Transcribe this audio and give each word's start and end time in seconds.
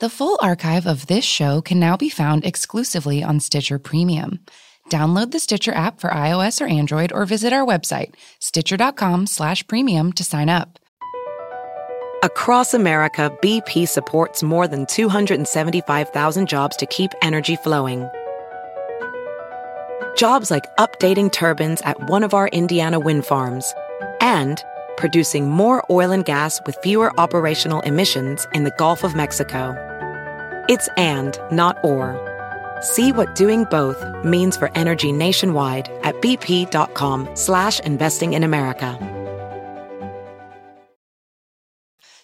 The 0.00 0.10
full 0.10 0.36
archive 0.42 0.86
of 0.86 1.06
this 1.06 1.24
show 1.24 1.60
can 1.60 1.78
now 1.78 1.96
be 1.96 2.08
found 2.08 2.44
exclusively 2.44 3.22
on 3.22 3.38
Stitcher 3.38 3.78
Premium. 3.78 4.40
Download 4.90 5.30
the 5.30 5.38
Stitcher 5.38 5.72
app 5.72 6.00
for 6.00 6.10
iOS 6.10 6.60
or 6.60 6.66
Android 6.66 7.12
or 7.12 7.26
visit 7.26 7.52
our 7.52 7.64
website, 7.64 8.12
stitcher.com 8.40 9.28
slash 9.28 9.64
premium 9.68 10.12
to 10.14 10.24
sign 10.24 10.48
up. 10.48 10.80
Across 12.24 12.74
America, 12.74 13.30
BP 13.40 13.86
supports 13.86 14.42
more 14.42 14.66
than 14.66 14.84
275,000 14.86 16.48
jobs 16.48 16.76
to 16.76 16.86
keep 16.86 17.12
energy 17.22 17.54
flowing. 17.54 18.08
Jobs 20.16 20.50
like 20.50 20.64
updating 20.76 21.30
turbines 21.30 21.80
at 21.82 22.08
one 22.08 22.24
of 22.24 22.34
our 22.34 22.48
Indiana 22.48 22.98
wind 22.98 23.26
farms 23.26 23.72
and 24.20 24.60
producing 24.96 25.50
more 25.50 25.84
oil 25.90 26.10
and 26.10 26.24
gas 26.24 26.60
with 26.66 26.76
fewer 26.82 27.12
operational 27.18 27.80
emissions 27.80 28.46
in 28.52 28.64
the 28.64 28.74
Gulf 28.78 29.04
of 29.04 29.14
Mexico. 29.14 29.74
It's 30.68 30.88
and, 30.96 31.38
not 31.50 31.76
or. 31.84 32.18
See 32.80 33.12
what 33.12 33.34
doing 33.34 33.64
both 33.64 34.04
means 34.24 34.56
for 34.56 34.70
energy 34.74 35.12
nationwide 35.12 35.90
at 36.02 36.20
bp.com 36.20 37.28
slash 37.34 37.80
investing 37.80 38.32
in 38.34 38.44
America. 38.44 38.98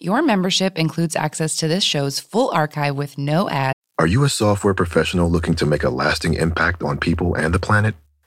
Your 0.00 0.22
membership 0.22 0.78
includes 0.78 1.14
access 1.14 1.56
to 1.56 1.68
this 1.68 1.84
show's 1.84 2.18
full 2.18 2.50
archive 2.52 2.96
with 2.96 3.18
no 3.18 3.50
ads. 3.50 3.74
Are 3.98 4.06
you 4.06 4.24
a 4.24 4.30
software 4.30 4.72
professional 4.72 5.30
looking 5.30 5.54
to 5.56 5.66
make 5.66 5.84
a 5.84 5.90
lasting 5.90 6.32
impact 6.32 6.82
on 6.82 6.96
people 6.96 7.34
and 7.34 7.52
the 7.52 7.58
planet? 7.58 7.94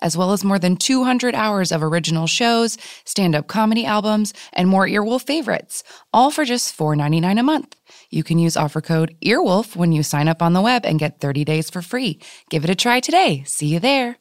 as 0.00 0.16
well 0.16 0.32
as 0.32 0.44
more 0.44 0.58
than 0.58 0.76
200 0.76 1.34
hours 1.34 1.72
of 1.72 1.82
original 1.82 2.26
shows, 2.26 2.78
stand 3.04 3.34
up 3.34 3.46
comedy 3.46 3.84
albums, 3.84 4.32
and 4.52 4.68
more 4.68 4.86
Earwolf 4.86 5.26
favorites, 5.26 5.82
all 6.12 6.30
for 6.30 6.44
just 6.44 6.76
$4.99 6.76 7.38
a 7.38 7.42
month. 7.42 7.76
You 8.10 8.24
can 8.24 8.38
use 8.38 8.56
offer 8.56 8.80
code 8.80 9.14
EARWOLF 9.22 9.76
when 9.76 9.92
you 9.92 10.02
sign 10.02 10.28
up 10.28 10.42
on 10.42 10.52
the 10.52 10.60
web 10.60 10.86
and 10.86 10.98
get 10.98 11.20
30 11.20 11.44
days 11.44 11.70
for 11.70 11.82
free. 11.82 12.20
Give 12.50 12.64
it 12.64 12.70
a 12.70 12.74
try 12.74 13.00
today. 13.00 13.42
See 13.46 13.68
you 13.68 13.80
there. 13.80 14.16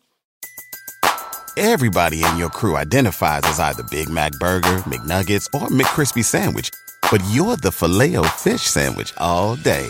Everybody 1.58 2.24
in 2.24 2.38
your 2.38 2.50
crew 2.50 2.78
identifies 2.78 3.42
as 3.46 3.60
either 3.60 3.84
Big 3.90 4.10
Mac 4.10 4.32
Burger, 4.34 4.78
McNuggets, 4.86 5.48
or 5.56 5.68
McCrispy 5.70 6.24
Sandwich, 6.24 6.70
but 7.10 7.24
you're 7.32 7.58
the 7.58 7.72
Filet-O-Fish 7.72 8.62
Sandwich 8.62 9.12
all 9.18 9.56
day 9.56 9.90